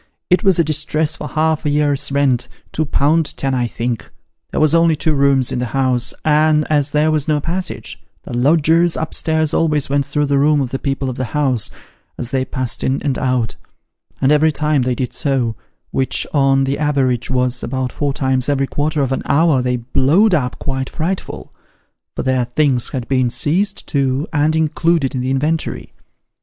[0.31, 4.09] It was a distress for half a year's rent two pound ten I think.
[4.49, 8.33] There was only two rooms in the house, and as there was no passage, the
[8.33, 11.69] lodgers up stairs always went through the room of the people of the house,
[12.17, 13.53] as they passed in and out;
[14.19, 15.55] and every time they did so
[15.91, 20.33] which, on the average, was about four times every quarter of an hour they blowed
[20.33, 21.53] up quite frightful:
[22.15, 25.93] for their things had been seized too, and included in tho inventory.